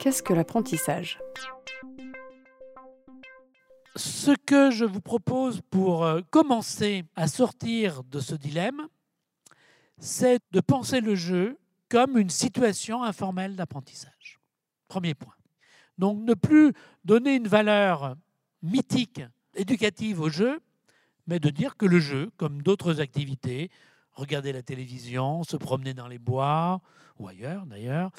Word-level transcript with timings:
Qu'est-ce 0.00 0.22
que 0.22 0.32
l'apprentissage? 0.32 1.20
Ce 3.96 4.30
que 4.46 4.70
je 4.70 4.86
vous 4.86 5.02
propose 5.02 5.60
pour 5.68 6.06
euh, 6.06 6.22
commencer 6.30 7.04
à 7.16 7.28
sortir 7.28 8.02
de 8.04 8.18
ce 8.18 8.34
dilemme, 8.34 8.88
c'est 9.98 10.40
de 10.52 10.60
penser 10.60 11.02
le 11.02 11.14
jeu 11.14 11.58
comme 11.90 12.16
une 12.16 12.30
situation 12.30 13.02
informelle 13.02 13.56
d'apprentissage. 13.56 14.40
Premier 14.88 15.12
point. 15.12 15.34
Donc 15.98 16.18
ne 16.22 16.32
plus 16.32 16.72
donner 17.04 17.34
une 17.34 17.48
valeur 17.48 18.16
mythique, 18.62 19.20
éducative 19.54 20.22
au 20.22 20.30
jeu, 20.30 20.60
mais 21.26 21.40
de 21.40 21.50
dire 21.50 21.76
que 21.76 21.84
le 21.84 22.00
jeu, 22.00 22.30
comme 22.38 22.62
d'autres 22.62 23.02
activités, 23.02 23.70
regarder 24.12 24.54
la 24.54 24.62
télévision, 24.62 25.44
se 25.44 25.58
promener 25.58 25.92
dans 25.92 26.08
les 26.08 26.18
bois, 26.18 26.80
ou 27.18 27.28
ailleurs 27.28 27.66
d'ailleurs, 27.66 28.10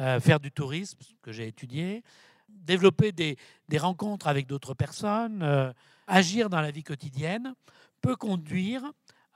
euh, 0.00 0.18
faire 0.18 0.40
du 0.40 0.50
tourisme, 0.50 0.98
que 1.22 1.30
j'ai 1.30 1.46
étudié, 1.46 2.02
développer 2.48 3.12
des, 3.12 3.36
rencontres 3.78 4.28
avec 4.28 4.46
d'autres 4.46 4.72
personnes, 4.72 5.42
euh, 5.42 5.72
agir 6.06 6.48
dans 6.48 6.60
la 6.60 6.70
vie 6.70 6.82
quotidienne, 6.82 7.54
peut 8.00 8.16
conduire 8.16 8.82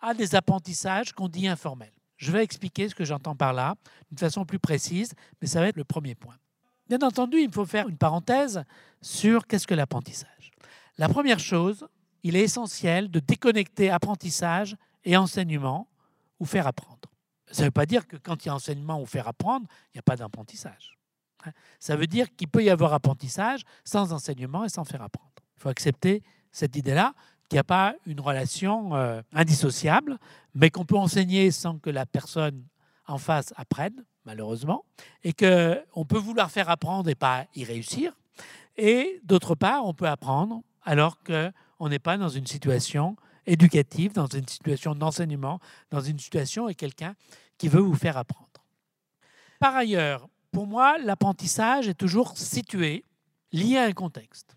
à 0.00 0.14
des 0.14 0.34
apprentissages 0.34 1.12
qu'on 1.12 1.28
dit 1.28 1.48
informels. 1.48 1.92
Je 2.16 2.32
vais 2.32 2.42
expliquer 2.42 2.88
ce 2.88 2.94
que 2.94 3.04
j'entends 3.04 3.36
par 3.36 3.52
là 3.52 3.74
d'une 4.10 4.18
façon 4.18 4.46
plus 4.46 4.58
précise, 4.58 5.12
mais 5.40 5.46
ça 5.46 5.60
va 5.60 5.68
être 5.68 5.76
le 5.76 5.84
premier 5.84 6.14
point. 6.14 6.36
Bien 6.88 7.00
entendu, 7.02 7.38
il 7.38 7.52
faut 7.52 7.66
faire 7.66 7.88
une 7.88 7.98
parenthèse 7.98 8.64
sur 9.02 9.46
qu'est-ce 9.46 9.66
que 9.66 9.74
l'apprentissage. 9.74 10.50
La 10.96 11.08
première 11.08 11.40
chose, 11.40 11.86
il 12.22 12.36
est 12.36 12.42
essentiel 12.42 13.10
de 13.10 13.20
déconnecter 13.20 13.90
apprentissage 13.90 14.76
et 15.04 15.16
enseignement 15.16 15.88
ou 16.40 16.46
faire 16.46 16.66
apprendre. 16.66 17.13
Ça 17.54 17.62
ne 17.62 17.66
veut 17.68 17.70
pas 17.70 17.86
dire 17.86 18.08
que 18.08 18.16
quand 18.16 18.44
il 18.44 18.48
y 18.48 18.50
a 18.50 18.54
enseignement 18.54 19.00
ou 19.00 19.06
faire 19.06 19.28
apprendre, 19.28 19.66
il 19.92 19.96
n'y 19.96 20.00
a 20.00 20.02
pas 20.02 20.16
d'apprentissage. 20.16 20.98
Hein. 21.46 21.52
Ça 21.78 21.94
veut 21.94 22.08
dire 22.08 22.34
qu'il 22.34 22.48
peut 22.48 22.64
y 22.64 22.68
avoir 22.68 22.92
apprentissage 22.92 23.62
sans 23.84 24.12
enseignement 24.12 24.64
et 24.64 24.68
sans 24.68 24.82
faire 24.82 25.02
apprendre. 25.02 25.30
Il 25.56 25.62
faut 25.62 25.68
accepter 25.68 26.24
cette 26.50 26.74
idée-là, 26.74 27.14
qu'il 27.48 27.54
n'y 27.54 27.60
a 27.60 27.64
pas 27.64 27.94
une 28.06 28.20
relation 28.20 28.96
euh, 28.96 29.22
indissociable, 29.32 30.18
mais 30.56 30.70
qu'on 30.70 30.84
peut 30.84 30.96
enseigner 30.96 31.52
sans 31.52 31.78
que 31.78 31.90
la 31.90 32.06
personne 32.06 32.66
en 33.06 33.18
face 33.18 33.54
apprenne, 33.56 34.04
malheureusement, 34.24 34.84
et 35.22 35.32
qu'on 35.32 36.04
peut 36.08 36.18
vouloir 36.18 36.50
faire 36.50 36.68
apprendre 36.68 37.08
et 37.08 37.14
pas 37.14 37.46
y 37.54 37.62
réussir. 37.62 38.18
Et 38.76 39.20
d'autre 39.22 39.54
part, 39.54 39.86
on 39.86 39.94
peut 39.94 40.08
apprendre 40.08 40.62
alors 40.82 41.18
qu'on 41.22 41.88
n'est 41.88 42.00
pas 42.00 42.18
dans 42.18 42.28
une 42.28 42.48
situation 42.48 43.14
éducative, 43.46 44.12
dans 44.12 44.26
une 44.26 44.46
situation 44.48 44.94
d'enseignement, 44.94 45.60
dans 45.90 46.00
une 46.00 46.18
situation 46.18 46.64
avec 46.64 46.76
quelqu'un 46.76 47.14
qui 47.58 47.68
veut 47.68 47.80
vous 47.80 47.94
faire 47.94 48.16
apprendre. 48.16 48.48
Par 49.58 49.76
ailleurs, 49.76 50.28
pour 50.52 50.66
moi, 50.66 50.98
l'apprentissage 50.98 51.88
est 51.88 51.94
toujours 51.94 52.36
situé, 52.36 53.04
lié 53.52 53.78
à 53.78 53.84
un 53.84 53.92
contexte. 53.92 54.56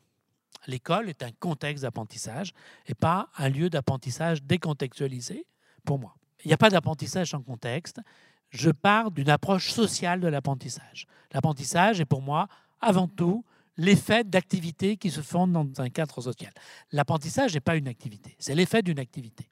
L'école 0.67 1.09
est 1.09 1.23
un 1.23 1.31
contexte 1.39 1.83
d'apprentissage 1.83 2.53
et 2.88 2.93
pas 2.93 3.30
un 3.38 3.49
lieu 3.49 3.69
d'apprentissage 3.69 4.43
décontextualisé, 4.43 5.45
pour 5.85 5.97
moi. 5.97 6.15
Il 6.43 6.49
n'y 6.49 6.53
a 6.53 6.58
pas 6.58 6.69
d'apprentissage 6.69 7.31
sans 7.31 7.41
contexte. 7.41 7.99
Je 8.49 8.69
pars 8.69 9.11
d'une 9.11 9.30
approche 9.30 9.71
sociale 9.71 10.19
de 10.19 10.27
l'apprentissage. 10.27 11.08
L'apprentissage 11.31 11.99
est 11.99 12.05
pour 12.05 12.21
moi 12.21 12.47
avant 12.80 13.08
tout 13.08 13.43
l'effet 13.78 14.23
d'activités 14.23 14.97
qui 14.97 15.11
se 15.11 15.22
font 15.22 15.47
dans 15.47 15.66
un 15.78 15.89
cadre 15.89 16.22
social. 16.22 16.52
L'apprentissage 16.92 17.53
n'est 17.53 17.61
pas 17.61 17.75
une 17.75 17.88
activité, 17.88 18.36
c'est 18.39 18.56
l'effet 18.56 18.81
d'une 18.81 19.00
activité. 19.00 19.50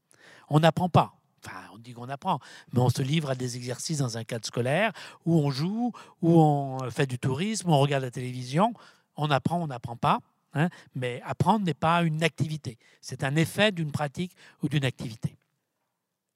On 0.49 0.59
n'apprend 0.59 0.89
pas. 0.89 1.13
Enfin, 1.43 1.57
on 1.73 1.77
dit 1.77 1.93
qu'on 1.93 2.09
apprend, 2.09 2.39
mais 2.73 2.79
on 2.79 2.89
se 2.89 3.03
livre 3.03 3.29
à 3.29 3.35
des 3.35 3.55
exercices 3.55 3.99
dans 3.99 4.17
un 4.17 4.23
cadre 4.23 4.45
scolaire 4.45 4.91
où 5.25 5.39
on 5.39 5.51
joue, 5.51 5.91
où 6.21 6.41
on 6.41 6.89
fait 6.89 7.05
du 7.05 7.19
tourisme, 7.19 7.69
où 7.69 7.73
on 7.73 7.79
regarde 7.79 8.03
la 8.03 8.11
télévision. 8.11 8.73
On 9.15 9.29
apprend, 9.29 9.61
on 9.61 9.67
n'apprend 9.67 9.95
pas. 9.95 10.19
Hein, 10.55 10.69
mais 10.95 11.21
apprendre 11.25 11.65
n'est 11.65 11.73
pas 11.73 12.01
une 12.03 12.23
activité, 12.23 12.77
c'est 13.01 13.25
un 13.25 13.35
effet 13.35 13.73
d'une 13.73 13.91
pratique 13.91 14.31
ou 14.63 14.69
d'une 14.69 14.85
activité. 14.85 15.35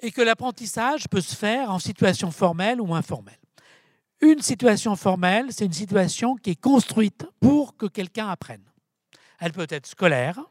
Et 0.02 0.12
que 0.12 0.22
l'apprentissage 0.22 1.08
peut 1.08 1.22
se 1.22 1.36
faire 1.36 1.72
en 1.72 1.80
situation 1.80 2.30
formelle 2.30 2.82
ou 2.82 2.94
informelle. 2.94 3.39
Une 4.22 4.41
situation 4.41 4.96
formelle, 4.97 5.47
c'est 5.52 5.66
une 5.66 5.74
situation 5.74 6.35
qui 6.35 6.52
est 6.52 6.59
construite 6.59 7.25
pour 7.40 7.78
que 7.78 7.85
quelqu'un 7.85 8.28
apprenne. 8.28 8.63
Elle 9.40 9.53
peut 9.53 9.68
être 9.69 9.88
scolaire, 9.88 10.41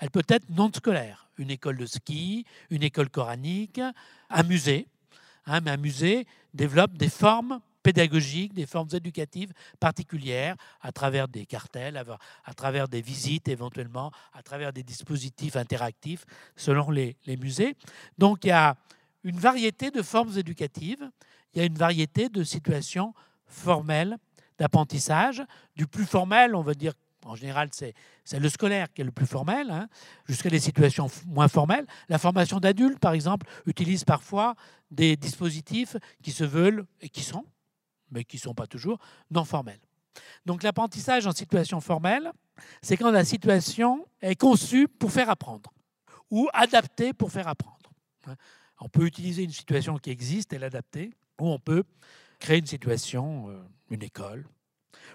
elle 0.00 0.10
peut 0.10 0.24
être 0.28 0.50
non 0.50 0.70
scolaire. 0.74 1.28
Une 1.38 1.50
école 1.50 1.76
de 1.76 1.86
ski, 1.86 2.44
une 2.70 2.82
école 2.82 3.10
coranique, 3.10 3.80
un 4.30 4.42
musée. 4.42 4.88
Hein, 5.46 5.60
mais 5.60 5.70
un 5.72 5.76
musée 5.76 6.26
développe 6.54 6.96
des 6.96 7.08
formes 7.08 7.60
pédagogiques, 7.84 8.54
des 8.54 8.66
formes 8.66 8.88
éducatives 8.92 9.52
particulières 9.78 10.56
à 10.80 10.90
travers 10.90 11.28
des 11.28 11.44
cartels, 11.44 12.02
à 12.44 12.54
travers 12.54 12.88
des 12.88 13.02
visites 13.02 13.46
éventuellement, 13.46 14.10
à 14.32 14.42
travers 14.42 14.72
des 14.72 14.82
dispositifs 14.82 15.54
interactifs 15.54 16.24
selon 16.56 16.90
les, 16.90 17.16
les 17.26 17.36
musées. 17.36 17.76
Donc 18.18 18.44
il 18.44 18.48
y 18.48 18.52
a 18.52 18.74
une 19.24 19.38
variété 19.38 19.90
de 19.90 20.02
formes 20.02 20.36
éducatives 20.38 21.10
il 21.54 21.58
y 21.58 21.62
a 21.62 21.66
une 21.66 21.78
variété 21.78 22.28
de 22.28 22.42
situations 22.42 23.14
formelles 23.46 24.18
d'apprentissage. 24.58 25.42
Du 25.76 25.86
plus 25.86 26.04
formel, 26.04 26.54
on 26.54 26.62
va 26.62 26.74
dire, 26.74 26.92
en 27.24 27.34
général, 27.34 27.70
c'est 27.72 27.94
le 28.38 28.48
scolaire 28.48 28.92
qui 28.92 29.00
est 29.00 29.04
le 29.04 29.12
plus 29.12 29.26
formel, 29.26 29.70
hein, 29.70 29.88
jusqu'à 30.26 30.50
des 30.50 30.60
situations 30.60 31.08
moins 31.26 31.48
formelles. 31.48 31.86
La 32.08 32.18
formation 32.18 32.60
d'adultes, 32.60 32.98
par 32.98 33.12
exemple, 33.12 33.46
utilise 33.66 34.04
parfois 34.04 34.56
des 34.90 35.16
dispositifs 35.16 35.96
qui 36.22 36.32
se 36.32 36.44
veulent, 36.44 36.84
et 37.00 37.08
qui 37.08 37.22
sont, 37.22 37.46
mais 38.10 38.24
qui 38.24 38.36
ne 38.36 38.42
sont 38.42 38.54
pas 38.54 38.66
toujours, 38.66 38.98
non 39.30 39.44
formels. 39.44 39.80
Donc 40.44 40.62
l'apprentissage 40.62 41.26
en 41.26 41.32
situation 41.32 41.80
formelle, 41.80 42.32
c'est 42.82 42.96
quand 42.96 43.10
la 43.10 43.24
situation 43.24 44.06
est 44.20 44.36
conçue 44.36 44.86
pour 44.86 45.10
faire 45.10 45.30
apprendre 45.30 45.72
ou 46.30 46.48
adaptée 46.52 47.12
pour 47.12 47.32
faire 47.32 47.48
apprendre. 47.48 47.90
On 48.80 48.88
peut 48.88 49.06
utiliser 49.06 49.42
une 49.42 49.50
situation 49.50 49.98
qui 49.98 50.10
existe 50.10 50.52
et 50.52 50.58
l'adapter 50.58 51.10
où 51.40 51.48
on 51.48 51.58
peut 51.58 51.84
créer 52.38 52.58
une 52.58 52.66
situation, 52.66 53.48
euh, 53.48 53.62
une 53.90 54.02
école, 54.02 54.46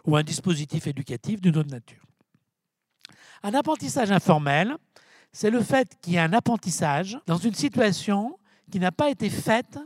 ou 0.06 0.16
un 0.16 0.24
dispositif 0.24 0.88
éducatif 0.88 1.42
d'une 1.42 1.58
autre 1.58 1.70
nature. 1.70 2.03
Un 3.44 3.53
apprentissage 3.53 4.12
informel, 4.12 4.78
c'est 5.31 5.50
le 5.50 5.62
fait 5.62 5.97
qu'il 6.02 6.14
y 6.14 6.16
ait 6.18 6.20
un 6.20 6.34
apprentissage 6.34 7.18
dans 7.25 7.38
une 7.38 7.53
situation 7.53 8.38
qui 8.72 8.80
n'a 8.80 8.92
pas 8.92 9.09
été 9.09 9.30
faite 9.30 9.78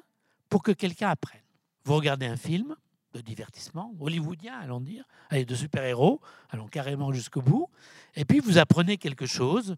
pour 0.50 0.64
que 0.64 0.72
quelqu'un 0.72 1.10
apprenne. 1.10 1.42
Vous 1.86 1.96
regardez 1.96 2.26
un 2.26 2.38
film 2.38 2.76
de 3.14 3.22
divertissement, 3.22 3.94
hollywoodien, 4.00 4.58
allons 4.60 4.82
dire, 4.82 5.06
de 5.32 5.56
super-héros, 5.56 6.20
allons 6.50 6.68
carrément 6.68 7.12
jusqu'au 7.12 7.42
bout, 7.42 7.70
et 8.16 8.26
puis 8.26 8.40
vous 8.40 8.58
apprenez 8.58 8.98
quelque 8.98 9.26
chose, 9.26 9.76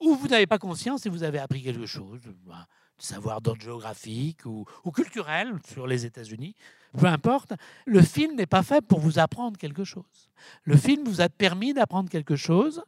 ou 0.00 0.14
vous 0.14 0.28
n'avez 0.28 0.46
pas 0.46 0.58
conscience 0.58 1.04
et 1.06 1.08
vous 1.08 1.24
avez 1.24 1.38
appris 1.38 1.62
quelque 1.62 1.86
chose, 1.86 2.20
ben, 2.46 2.66
savoir 2.98 3.40
d'ordre 3.40 3.62
géographique 3.62 4.44
ou, 4.44 4.66
culturel 4.92 5.54
sur 5.66 5.86
les 5.86 6.04
États-Unis, 6.06 6.54
peu 6.96 7.06
importe, 7.06 7.52
le 7.86 8.02
film 8.02 8.34
n'est 8.34 8.46
pas 8.46 8.62
fait 8.62 8.80
pour 8.84 9.00
vous 9.00 9.18
apprendre 9.18 9.58
quelque 9.58 9.84
chose. 9.84 10.30
Le 10.64 10.76
film 10.76 11.04
vous 11.04 11.20
a 11.20 11.28
permis 11.28 11.74
d'apprendre 11.74 12.08
quelque 12.08 12.36
chose 12.36 12.82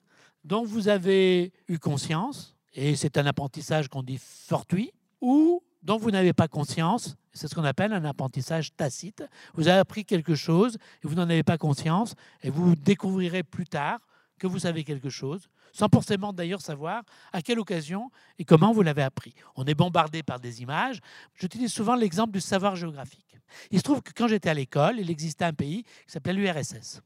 dont 0.45 0.65
vous 0.65 0.89
avez 0.89 1.53
eu 1.69 1.79
conscience, 1.79 2.57
et 2.75 2.97
c'est 2.97 3.19
un 3.19 3.27
apprentissage 3.27 3.89
qu'on 3.89 4.03
dit 4.03 4.19
fortuit, 4.19 4.93
ou 5.21 5.63
dont 5.83 5.99
vous 5.99 6.11
n'avez 6.11 6.33
pas 6.33 6.49
conscience, 6.49 7.17
c'est 7.33 7.47
ce 7.47 7.55
qu'on 7.55 7.65
appelle 7.65 7.93
un 7.93 8.05
apprentissage 8.05 8.75
tacite. 8.75 9.23
Vous 9.55 9.69
avez 9.69 9.79
appris 9.79 10.05
quelque 10.05 10.35
chose 10.35 10.77
et 11.05 11.07
vous 11.07 11.15
n'en 11.15 11.29
avez 11.29 11.43
pas 11.43 11.59
conscience, 11.59 12.15
et 12.43 12.51
vous 12.51 12.75
découvrirez 12.75 13.43
plus 13.43 13.67
tard 13.67 14.01
que 14.41 14.47
vous 14.47 14.59
savez 14.59 14.83
quelque 14.83 15.11
chose, 15.11 15.49
sans 15.73 15.89
forcément 15.89 16.33
d'ailleurs 16.33 16.63
savoir 16.63 17.05
à 17.33 17.43
quelle 17.43 17.61
occasion 17.61 18.11
et 18.39 18.45
comment 18.45 18.73
vous 18.73 18.83
l'avez 18.83 19.03
appris. 19.03 19.35
On 19.55 19.65
est 19.67 19.75
bombardé 19.75 20.25
par 20.25 20.41
des 20.41 20.63
images. 20.63 20.99
J'utilise 21.35 21.73
souvent 21.73 21.95
l'exemple 21.95 22.33
du 22.33 22.41
savoir 22.41 22.75
géographique. 22.75 23.37
Il 23.71 23.79
se 23.79 23.85
trouve 23.85 24.03
que 24.03 24.13
quand 24.17 24.27
j'étais 24.27 24.49
à 24.49 24.55
l'école, 24.55 24.99
il 24.99 25.11
existait 25.11 25.45
un 25.45 25.53
pays 25.53 25.85
qui 25.85 26.13
s'appelait 26.13 26.33
l'URSS. 26.33 27.03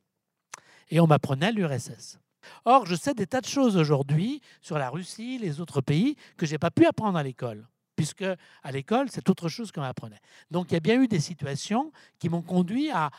Et 0.90 1.00
on 1.00 1.06
m'apprenait 1.06 1.52
l'URSS. 1.52 2.19
Or, 2.64 2.86
je 2.86 2.94
sais 2.94 3.14
des 3.14 3.26
tas 3.26 3.40
de 3.40 3.46
choses 3.46 3.76
aujourd'hui 3.76 4.40
sur 4.60 4.78
la 4.78 4.88
Russie, 4.88 5.38
les 5.38 5.60
autres 5.60 5.80
pays, 5.80 6.16
que 6.37 6.46
je 6.46 6.52
n'ai 6.52 6.58
pas 6.58 6.70
pu 6.70 6.87
apprendre 6.87 7.19
à 7.19 7.22
l'école 7.22 7.66
puisque 7.96 8.25
à 8.25 8.72
l'école, 8.72 9.08
c'est 9.08 9.30
autre 9.30 9.48
chose 9.48 9.70
qu'on 9.70 9.82
apprenait. 9.82 10.20
Donc 10.50 10.70
il 10.70 10.75
y 10.75 10.76
a 10.76 10.80
bien 10.80 11.00
eu 11.00 11.06
des 11.06 11.20
situations 11.20 11.92
qui 12.19 12.28
m'ont 12.28 12.42
conduit 12.42 12.90
à, 12.90 13.10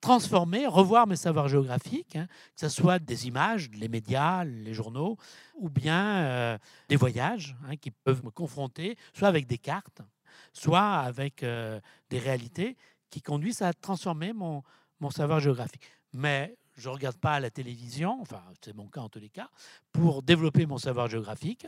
transformer, 0.00 0.66
revoir 0.66 1.06
mes 1.06 1.16
savoirs 1.16 1.48
géographiques, 1.48 2.16
hein, 2.16 2.26
que 2.54 2.60
ce 2.60 2.68
soit 2.68 2.98
des 2.98 3.26
images, 3.26 3.70
les 3.74 3.88
médias, 3.88 4.44
les 4.44 4.74
journaux, 4.74 5.16
ou 5.56 5.68
bien 5.68 6.24
euh, 6.24 6.58
des 6.88 6.96
voyages 6.96 7.56
hein, 7.68 7.76
qui 7.76 7.90
peuvent 7.90 8.24
me 8.24 8.30
confronter, 8.30 8.96
soit 9.12 9.28
avec 9.28 9.46
des 9.46 9.58
cartes, 9.58 10.02
soit 10.52 10.98
avec 10.98 11.42
euh, 11.42 11.80
des 12.08 12.18
réalités 12.18 12.76
qui 13.10 13.20
conduisent 13.20 13.62
à 13.62 13.72
transformer 13.72 14.32
mon, 14.32 14.62
mon 15.00 15.10
savoir 15.10 15.40
géographique. 15.40 15.90
Mais 16.12 16.56
je 16.76 16.88
ne 16.88 16.94
regarde 16.94 17.16
pas 17.16 17.38
la 17.40 17.50
télévision, 17.50 18.18
enfin 18.22 18.42
c'est 18.64 18.74
mon 18.74 18.86
cas 18.86 19.00
en 19.00 19.08
tous 19.08 19.18
les 19.18 19.28
cas, 19.28 19.50
pour 19.92 20.22
développer 20.22 20.66
mon 20.66 20.78
savoir 20.78 21.08
géographique, 21.08 21.66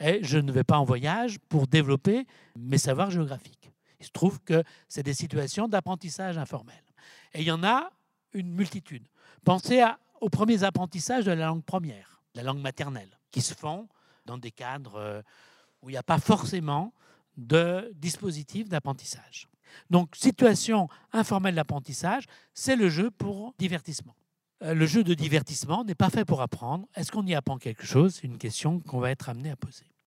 et 0.00 0.20
je 0.22 0.38
ne 0.38 0.50
vais 0.50 0.64
pas 0.64 0.78
en 0.78 0.84
voyage 0.84 1.38
pour 1.48 1.66
développer 1.66 2.26
mes 2.56 2.78
savoirs 2.78 3.10
géographiques. 3.10 3.70
Il 4.00 4.06
se 4.06 4.10
trouve 4.10 4.40
que 4.40 4.62
c'est 4.88 5.02
des 5.02 5.14
situations 5.14 5.68
d'apprentissage 5.68 6.38
informel. 6.38 6.82
Et 7.34 7.40
il 7.40 7.46
y 7.46 7.50
en 7.50 7.64
a 7.64 7.90
une 8.32 8.52
multitude. 8.52 9.06
Pensez 9.44 9.84
aux 10.20 10.28
premiers 10.28 10.64
apprentissages 10.64 11.24
de 11.24 11.32
la 11.32 11.46
langue 11.46 11.64
première, 11.64 12.22
la 12.34 12.42
langue 12.42 12.60
maternelle, 12.60 13.18
qui 13.30 13.40
se 13.40 13.54
font 13.54 13.88
dans 14.26 14.38
des 14.38 14.50
cadres 14.50 14.96
euh, 14.96 15.22
où 15.82 15.90
il 15.90 15.92
n'y 15.92 15.98
a 15.98 16.02
pas 16.02 16.18
forcément 16.18 16.92
de 17.36 17.92
dispositif 17.94 18.68
d'apprentissage. 18.68 19.48
Donc, 19.90 20.16
situation 20.16 20.88
informelle 21.12 21.54
d'apprentissage, 21.54 22.24
c'est 22.52 22.76
le 22.76 22.88
jeu 22.88 23.10
pour 23.10 23.54
divertissement. 23.58 24.16
Euh, 24.62 24.74
le 24.74 24.86
jeu 24.86 25.04
de 25.04 25.14
divertissement 25.14 25.84
n'est 25.84 25.94
pas 25.94 26.10
fait 26.10 26.24
pour 26.24 26.42
apprendre. 26.42 26.86
Est-ce 26.94 27.12
qu'on 27.12 27.26
y 27.26 27.34
apprend 27.34 27.58
quelque 27.58 27.84
chose? 27.84 28.16
C'est 28.16 28.26
une 28.26 28.38
question 28.38 28.80
qu'on 28.80 28.98
va 28.98 29.10
être 29.10 29.28
amené 29.28 29.50
à 29.50 29.56
poser. 29.56 29.86